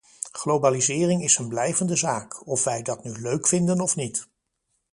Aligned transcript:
Globalisering 0.31 1.23
is 1.23 1.37
een 1.37 1.47
blijvende 1.47 1.95
zaak, 1.95 2.47
of 2.47 2.63
wij 2.63 2.81
dat 2.81 3.03
nu 3.03 3.11
leuk 3.11 3.47
vinden 3.47 3.79
of 3.79 3.95
niet. 3.95 4.27